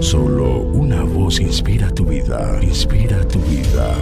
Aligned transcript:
Solo 0.00 0.60
una 0.60 1.02
voz 1.02 1.40
inspira 1.40 1.90
tu 1.90 2.04
vida, 2.04 2.58
inspira 2.62 3.26
tu 3.26 3.38
vida. 3.40 3.94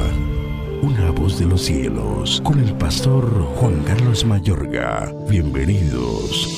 Una 0.82 1.10
voz 1.12 1.38
de 1.38 1.46
los 1.46 1.62
cielos, 1.62 2.42
con 2.44 2.58
el 2.58 2.74
pastor 2.74 3.24
Juan 3.56 3.82
Carlos 3.84 4.24
Mayorga. 4.24 5.14
Bienvenidos. 5.28 6.48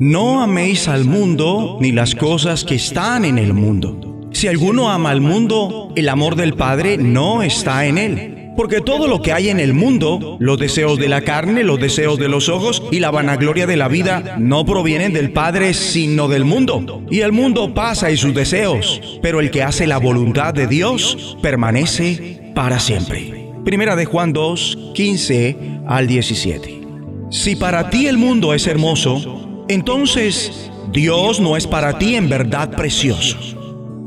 No 0.00 0.42
améis 0.42 0.88
al 0.88 1.04
mundo 1.04 1.78
ni 1.80 1.92
las 1.92 2.14
cosas 2.14 2.64
que 2.64 2.74
están 2.74 3.24
en 3.24 3.38
el 3.38 3.54
mundo. 3.54 4.28
Si 4.32 4.48
alguno 4.48 4.90
ama 4.90 5.10
al 5.10 5.20
mundo, 5.20 5.92
el 5.94 6.08
amor 6.08 6.34
del 6.34 6.54
Padre 6.54 6.98
no 6.98 7.42
está 7.42 7.86
en 7.86 7.98
él. 7.98 8.41
Porque 8.56 8.80
todo 8.80 9.08
lo 9.08 9.22
que 9.22 9.32
hay 9.32 9.48
en 9.48 9.60
el 9.60 9.72
mundo, 9.72 10.36
los 10.38 10.58
deseos 10.58 10.98
de 10.98 11.08
la 11.08 11.22
carne, 11.22 11.64
los 11.64 11.80
deseos 11.80 12.18
de 12.18 12.28
los 12.28 12.48
ojos 12.48 12.82
y 12.90 13.00
la 13.00 13.10
vanagloria 13.10 13.66
de 13.66 13.76
la 13.76 13.88
vida, 13.88 14.36
no 14.38 14.64
provienen 14.64 15.12
del 15.12 15.32
Padre, 15.32 15.72
sino 15.74 16.28
del 16.28 16.44
mundo. 16.44 17.02
Y 17.10 17.20
el 17.20 17.32
mundo 17.32 17.72
pasa 17.74 18.10
y 18.10 18.16
sus 18.16 18.34
deseos, 18.34 19.18
pero 19.22 19.40
el 19.40 19.50
que 19.50 19.62
hace 19.62 19.86
la 19.86 19.98
voluntad 19.98 20.52
de 20.52 20.66
Dios 20.66 21.36
permanece 21.40 22.52
para 22.54 22.78
siempre. 22.78 23.50
Primera 23.64 23.96
de 23.96 24.04
Juan 24.04 24.32
2, 24.32 24.92
15 24.94 25.56
al 25.86 26.06
17. 26.06 26.80
Si 27.30 27.56
para 27.56 27.88
ti 27.88 28.06
el 28.06 28.18
mundo 28.18 28.52
es 28.52 28.66
hermoso, 28.66 29.64
entonces 29.68 30.70
Dios 30.92 31.40
no 31.40 31.56
es 31.56 31.66
para 31.66 31.98
ti 31.98 32.16
en 32.16 32.28
verdad 32.28 32.70
precioso. 32.70 33.38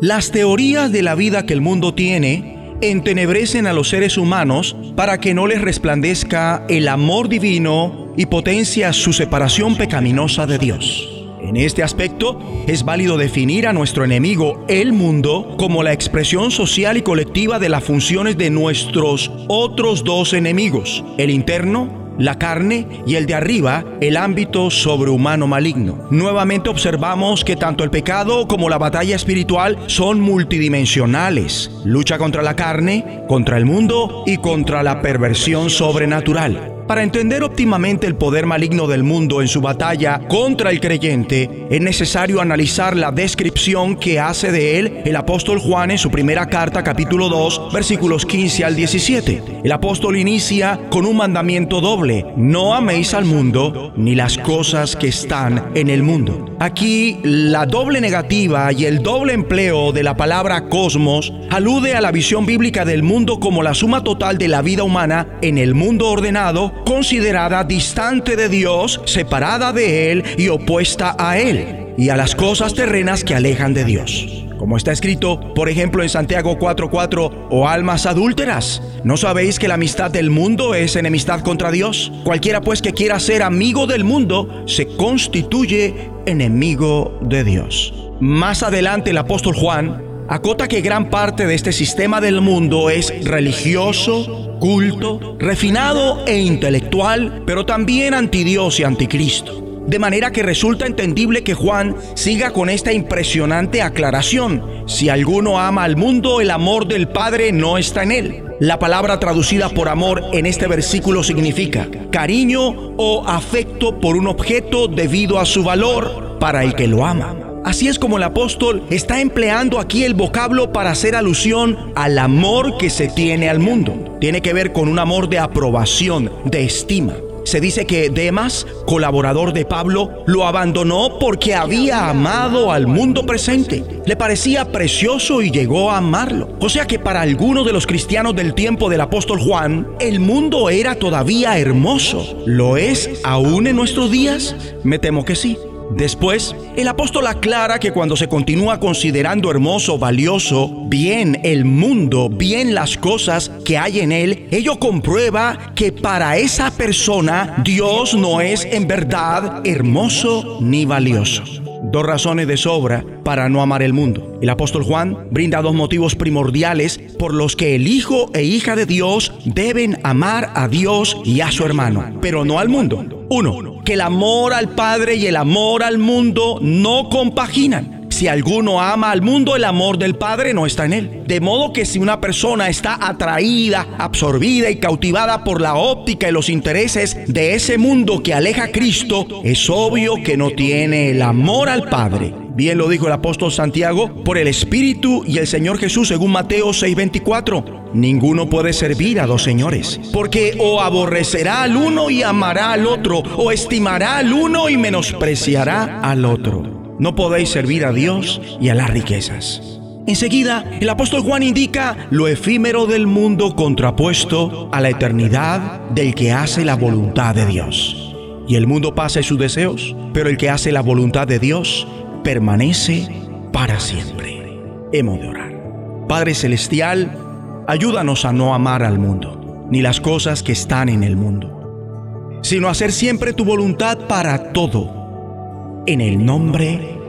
Las 0.01 0.29
teorías 0.29 0.91
de 0.91 1.01
la 1.01 1.15
vida 1.15 1.45
que 1.45 1.53
el 1.53 1.61
mundo 1.61 1.95
tiene 1.95 2.54
entenebrecen 2.81 3.67
a 3.67 3.73
los 3.73 3.89
seres 3.89 4.17
humanos 4.17 4.75
para 4.95 5.19
que 5.19 5.33
no 5.33 5.47
les 5.47 5.61
resplandezca 5.61 6.65
el 6.69 6.87
amor 6.87 7.29
divino 7.29 8.13
y 8.17 8.27
potencia 8.27 8.93
su 8.93 9.13
separación 9.13 9.75
pecaminosa 9.75 10.45
de 10.45 10.57
Dios. 10.57 11.11
En 11.41 11.57
este 11.57 11.83
aspecto, 11.83 12.39
es 12.67 12.83
válido 12.83 13.17
definir 13.17 13.67
a 13.67 13.73
nuestro 13.73 14.03
enemigo, 14.03 14.65
el 14.67 14.93
mundo, 14.93 15.55
como 15.57 15.83
la 15.83 15.93
expresión 15.93 16.49
social 16.49 16.97
y 16.97 17.03
colectiva 17.03 17.59
de 17.59 17.69
las 17.69 17.83
funciones 17.83 18.37
de 18.37 18.49
nuestros 18.49 19.31
otros 19.47 20.03
dos 20.03 20.33
enemigos, 20.33 21.03
el 21.17 21.29
interno 21.29 22.04
la 22.17 22.37
carne 22.37 23.03
y 23.05 23.15
el 23.15 23.25
de 23.25 23.35
arriba, 23.35 23.83
el 24.01 24.17
ámbito 24.17 24.69
sobrehumano 24.69 25.47
maligno. 25.47 26.07
Nuevamente 26.11 26.69
observamos 26.69 27.43
que 27.43 27.55
tanto 27.55 27.83
el 27.83 27.89
pecado 27.89 28.47
como 28.47 28.69
la 28.69 28.77
batalla 28.77 29.15
espiritual 29.15 29.77
son 29.87 30.19
multidimensionales. 30.19 31.71
Lucha 31.83 32.17
contra 32.17 32.41
la 32.41 32.55
carne, 32.55 33.23
contra 33.27 33.57
el 33.57 33.65
mundo 33.65 34.23
y 34.25 34.37
contra 34.37 34.83
la 34.83 35.01
perversión 35.01 35.69
sobrenatural. 35.69 36.74
Para 36.87 37.01
entender 37.01 37.43
óptimamente 37.43 38.05
el 38.05 38.15
poder 38.15 38.45
maligno 38.45 38.85
del 38.85 39.01
mundo 39.01 39.41
en 39.41 39.47
su 39.47 39.59
batalla 39.59 40.21
contra 40.27 40.69
el 40.69 40.79
creyente, 40.79 41.65
es 41.71 41.81
necesario 41.81 42.41
analizar 42.41 42.95
la 42.95 43.11
descripción 43.11 43.95
que 43.95 44.19
hace 44.19 44.51
de 44.51 44.77
él 44.77 45.01
el 45.03 45.15
apóstol 45.15 45.57
Juan 45.57 45.89
en 45.89 45.97
su 45.97 46.11
primera 46.11 46.45
carta, 46.45 46.83
capítulo 46.83 47.27
2, 47.27 47.73
versículos 47.73 48.27
15 48.27 48.65
al 48.65 48.75
17. 48.75 49.43
El 49.63 49.71
apóstol 49.71 50.15
inicia 50.15 50.79
con 50.91 51.07
un 51.07 51.17
mandamiento 51.17 51.81
doble, 51.81 52.27
no 52.37 52.75
améis 52.75 53.15
al 53.15 53.25
mundo 53.25 53.91
ni 53.95 54.13
las 54.13 54.37
cosas 54.37 54.95
que 54.95 55.07
están 55.07 55.71
en 55.73 55.89
el 55.89 56.03
mundo. 56.03 56.55
Aquí 56.59 57.17
la 57.23 57.65
doble 57.65 57.99
negativa 57.99 58.71
y 58.71 58.85
el 58.85 59.01
doble 59.01 59.33
empleo 59.33 59.91
de 59.91 60.03
la 60.03 60.15
palabra 60.15 60.69
cosmos 60.69 61.33
alude 61.49 61.95
a 61.95 62.01
la 62.01 62.11
visión 62.11 62.45
bíblica 62.45 62.85
del 62.85 63.01
mundo 63.01 63.39
como 63.39 63.63
la 63.63 63.73
suma 63.73 64.03
total 64.03 64.37
de 64.37 64.49
la 64.49 64.61
vida 64.61 64.83
humana 64.83 65.39
en 65.41 65.57
el 65.57 65.73
mundo 65.73 66.09
ordenado 66.09 66.74
considerada 66.85 67.63
distante 67.63 68.35
de 68.35 68.49
Dios, 68.49 69.01
separada 69.05 69.73
de 69.73 70.11
Él 70.11 70.23
y 70.37 70.49
opuesta 70.49 71.15
a 71.17 71.37
Él, 71.37 71.93
y 71.97 72.09
a 72.09 72.17
las 72.17 72.35
cosas 72.35 72.73
terrenas 72.73 73.23
que 73.23 73.35
alejan 73.35 73.73
de 73.73 73.85
Dios. 73.85 74.45
Como 74.57 74.77
está 74.77 74.91
escrito, 74.91 75.53
por 75.53 75.69
ejemplo, 75.69 76.01
en 76.01 76.09
Santiago 76.09 76.57
4:4, 76.57 77.47
o 77.49 77.67
almas 77.67 78.05
adúlteras, 78.05 78.81
¿no 79.03 79.17
sabéis 79.17 79.59
que 79.59 79.67
la 79.67 79.73
amistad 79.75 80.11
del 80.11 80.29
mundo 80.29 80.73
es 80.75 80.95
enemistad 80.95 81.41
contra 81.41 81.71
Dios? 81.71 82.11
Cualquiera 82.23 82.61
pues 82.61 82.81
que 82.81 82.93
quiera 82.93 83.19
ser 83.19 83.43
amigo 83.43 83.85
del 83.85 84.03
mundo, 84.03 84.63
se 84.65 84.87
constituye 84.87 86.09
enemigo 86.25 87.19
de 87.21 87.43
Dios. 87.43 87.93
Más 88.19 88.63
adelante 88.63 89.09
el 89.09 89.17
apóstol 89.17 89.55
Juan 89.55 90.04
acota 90.27 90.67
que 90.67 90.81
gran 90.81 91.09
parte 91.09 91.45
de 91.45 91.55
este 91.55 91.71
sistema 91.71 92.21
del 92.21 92.41
mundo 92.41 92.89
es 92.89 93.13
religioso, 93.23 94.57
culto, 94.59 95.35
refinado 95.39 96.25
e 96.25 96.39
intelectual, 96.39 97.43
pero 97.45 97.65
también 97.65 98.13
antidios 98.13 98.79
y 98.79 98.83
anticristo. 98.83 99.61
De 99.87 99.99
manera 99.99 100.31
que 100.31 100.41
resulta 100.41 100.87
entendible 100.87 101.43
que 101.43 101.53
Juan 101.53 101.95
siga 102.15 102.51
con 102.51 102.69
esta 102.69 102.91
impresionante 102.91 103.83
aclaración. 103.83 104.83
Si 104.87 105.09
alguno 105.09 105.59
ama 105.59 105.83
al 105.83 105.95
mundo, 105.95 106.41
el 106.41 106.49
amor 106.49 106.87
del 106.87 107.07
Padre 107.07 107.51
no 107.51 107.77
está 107.77 108.01
en 108.01 108.11
él. 108.11 108.43
La 108.59 108.79
palabra 108.79 109.19
traducida 109.19 109.69
por 109.69 109.89
amor 109.89 110.23
en 110.33 110.47
este 110.47 110.65
versículo 110.65 111.23
significa 111.23 111.87
cariño 112.09 112.93
o 112.97 113.23
afecto 113.27 113.99
por 113.99 114.15
un 114.15 114.27
objeto 114.27 114.87
debido 114.87 115.39
a 115.39 115.45
su 115.45 115.63
valor 115.63 116.37
para 116.39 116.63
el 116.63 116.73
que 116.73 116.87
lo 116.87 117.05
ama. 117.05 117.44
Así 117.65 117.87
es 117.87 117.97
como 117.97 118.17
el 118.17 118.23
apóstol 118.23 118.83
está 118.91 119.21
empleando 119.21 119.79
aquí 119.79 120.03
el 120.03 120.13
vocablo 120.13 120.71
para 120.71 120.91
hacer 120.91 121.15
alusión 121.15 121.91
al 121.95 122.19
amor 122.19 122.77
que 122.77 122.91
se 122.91 123.07
tiene 123.07 123.49
al 123.49 123.57
mundo. 123.57 124.17
Tiene 124.21 124.43
que 124.43 124.53
ver 124.53 124.71
con 124.71 124.87
un 124.87 124.99
amor 124.99 125.29
de 125.29 125.39
aprobación, 125.39 126.31
de 126.45 126.63
estima. 126.63 127.15
Se 127.43 127.59
dice 127.59 127.87
que 127.87 128.11
Demas, 128.11 128.67
colaborador 128.85 129.51
de 129.51 129.65
Pablo, 129.65 130.23
lo 130.27 130.45
abandonó 130.45 131.17
porque 131.17 131.55
había 131.55 132.07
amado 132.07 132.71
al 132.71 132.85
mundo 132.85 133.25
presente. 133.25 133.83
Le 134.05 134.15
parecía 134.15 134.71
precioso 134.71 135.41
y 135.41 135.49
llegó 135.49 135.89
a 135.89 135.97
amarlo. 135.97 136.49
O 136.59 136.69
sea 136.69 136.85
que 136.85 136.99
para 136.99 137.21
algunos 137.21 137.65
de 137.65 137.73
los 137.73 137.87
cristianos 137.87 138.35
del 138.35 138.53
tiempo 138.53 138.89
del 138.89 139.01
apóstol 139.01 139.39
Juan, 139.39 139.87
el 139.99 140.19
mundo 140.19 140.69
era 140.69 140.93
todavía 140.93 141.57
hermoso. 141.57 142.43
¿Lo 142.45 142.77
es 142.77 143.09
aún 143.23 143.65
en 143.65 143.75
nuestros 143.75 144.11
días? 144.11 144.55
Me 144.83 144.99
temo 144.99 145.25
que 145.25 145.35
sí. 145.35 145.57
Después, 145.91 146.55
el 146.75 146.87
apóstol 146.87 147.27
aclara 147.27 147.79
que 147.79 147.91
cuando 147.91 148.15
se 148.15 148.27
continúa 148.27 148.79
considerando 148.79 149.49
hermoso, 149.51 149.97
valioso, 149.97 150.85
bien 150.87 151.39
el 151.43 151.65
mundo, 151.65 152.29
bien 152.29 152.75
las 152.75 152.97
cosas 152.97 153.51
que 153.63 153.77
hay 153.77 153.99
en 153.99 154.11
él, 154.11 154.47
ello 154.51 154.77
comprueba 154.79 155.73
que 155.75 155.91
para 155.91 156.37
esa 156.37 156.71
persona 156.71 157.61
Dios 157.63 158.13
no 158.13 158.41
es 158.41 158.65
en 158.65 158.87
verdad 158.87 159.61
hermoso 159.63 160.59
ni 160.61 160.85
valioso. 160.85 161.43
Dos 161.91 162.03
razones 162.03 162.47
de 162.47 162.57
sobra 162.57 163.05
para 163.23 163.47
no 163.47 163.61
amar 163.61 163.83
el 163.83 163.93
mundo. 163.93 164.37
El 164.41 164.49
apóstol 164.49 164.83
Juan 164.83 165.27
brinda 165.31 165.61
dos 165.61 165.75
motivos 165.75 166.15
primordiales 166.15 166.99
por 167.19 167.33
los 167.33 167.55
que 167.55 167.75
el 167.75 167.87
hijo 167.87 168.31
e 168.33 168.43
hija 168.43 168.75
de 168.75 168.85
Dios 168.85 169.31
deben 169.45 169.99
amar 170.03 170.51
a 170.55 170.67
Dios 170.67 171.17
y 171.23 171.41
a 171.41 171.51
su 171.51 171.63
hermano, 171.63 172.19
pero 172.21 172.43
no 172.43 172.59
al 172.59 172.69
mundo. 172.69 173.25
Uno, 173.29 173.74
que 173.85 173.93
el 173.93 174.01
amor 174.01 174.53
al 174.53 174.69
Padre 174.69 175.15
y 175.15 175.27
el 175.27 175.37
amor 175.37 175.83
al 175.83 175.97
mundo 175.97 176.59
no 176.61 177.07
compaginan. 177.09 178.07
Si 178.09 178.27
alguno 178.27 178.81
ama 178.81 179.11
al 179.11 179.21
mundo, 179.21 179.55
el 179.55 179.65
amor 179.65 179.97
del 179.97 180.15
Padre 180.15 180.53
no 180.53 180.65
está 180.65 180.85
en 180.85 180.93
él. 180.93 181.23
De 181.27 181.41
modo 181.41 181.73
que 181.73 181.85
si 181.85 181.99
una 181.99 182.21
persona 182.21 182.69
está 182.69 182.97
atraída, 182.99 183.87
absorbida 183.97 184.69
y 184.69 184.77
cautivada 184.77 185.43
por 185.43 185.61
la 185.61 185.75
óptica 185.75 186.29
y 186.29 186.31
los 186.31 186.49
intereses 186.49 187.17
de 187.27 187.55
ese 187.55 187.77
mundo 187.77 188.23
que 188.23 188.33
aleja 188.33 188.63
a 188.63 188.71
Cristo, 188.71 189.27
es 189.43 189.69
obvio 189.69 190.15
que 190.23 190.37
no 190.37 190.51
tiene 190.51 191.11
el 191.11 191.21
amor 191.21 191.67
al 191.69 191.89
Padre. 191.89 192.44
Bien 192.55 192.77
lo 192.77 192.87
dijo 192.87 193.07
el 193.07 193.11
apóstol 193.11 193.51
Santiago, 193.51 194.23
por 194.23 194.37
el 194.37 194.47
Espíritu 194.47 195.25
y 195.27 195.39
el 195.39 195.47
Señor 195.47 195.77
Jesús 195.77 196.07
según 196.07 196.31
Mateo 196.31 196.69
6:24. 196.71 197.91
Ninguno 197.93 198.49
puede 198.49 198.71
servir 198.71 199.19
a 199.19 199.25
dos 199.25 199.43
señores, 199.43 199.99
porque 200.13 200.55
o 200.57 200.79
aborrecerá 200.79 201.63
al 201.63 201.75
uno 201.75 202.09
y 202.09 202.23
amará 202.23 202.71
al 202.71 202.87
otro, 202.87 203.19
o 203.19 203.51
estimará 203.51 204.19
al 204.19 204.31
uno 204.31 204.69
y 204.69 204.77
menospreciará 204.77 205.99
al 205.99 206.23
otro. 206.23 206.95
No 206.97 207.13
podéis 207.13 207.49
servir 207.49 207.83
a 207.83 207.91
Dios 207.91 208.41
y 208.61 208.69
a 208.69 208.75
las 208.75 208.89
riquezas. 208.89 209.61
Enseguida, 210.07 210.63
el 210.79 210.87
apóstol 210.87 211.23
Juan 211.23 211.43
indica 211.43 212.07
lo 212.09 212.29
efímero 212.29 212.85
del 212.85 213.05
mundo 213.05 213.53
contrapuesto 213.53 214.69
a 214.71 214.79
la 214.79 214.91
eternidad 214.91 215.89
del 215.89 216.15
que 216.15 216.31
hace 216.31 216.63
la 216.63 216.75
voluntad 216.75 217.35
de 217.35 217.47
Dios. 217.47 218.15
Y 218.47 218.55
el 218.55 218.67
mundo 218.67 218.93
pasa 218.93 219.23
sus 219.23 219.39
deseos, 219.39 219.95
pero 220.13 220.29
el 220.29 220.37
que 220.37 220.49
hace 220.49 220.71
la 220.71 220.81
voluntad 220.81 221.27
de 221.27 221.39
Dios 221.39 221.87
permanece 222.25 223.07
para 223.53 223.79
siempre. 223.79 224.59
Hemos 224.91 225.21
de 225.21 225.29
orar. 225.29 226.05
Padre 226.09 226.35
Celestial, 226.35 227.25
Ayúdanos 227.67 228.25
a 228.25 228.31
no 228.31 228.53
amar 228.53 228.83
al 228.83 228.99
mundo, 228.99 229.65
ni 229.71 229.81
las 229.81 229.99
cosas 229.99 230.43
que 230.43 230.51
están 230.51 230.87
en 230.87 231.03
el 231.03 231.17
mundo, 231.17 232.39
sino 232.43 232.69
hacer 232.69 232.91
siempre 232.91 233.33
tu 233.33 233.43
voluntad 233.43 233.97
para 234.07 234.53
todo, 234.53 235.83
en 235.87 235.99
el 235.99 236.23
nombre 236.23 236.99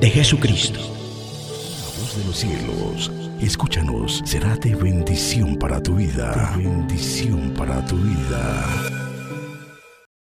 de 0.00 0.08
Jesucristo. 0.08 0.80
La 0.80 2.00
voz 2.00 2.16
de 2.16 2.24
los 2.24 2.36
cielos, 2.36 3.12
escúchanos, 3.42 4.22
será 4.24 4.56
de 4.56 4.74
bendición 4.74 5.56
para 5.56 5.82
tu 5.82 5.96
vida. 5.96 6.54
bendición 6.56 7.52
para 7.54 7.84
tu 7.84 7.96
vida. 7.96 8.89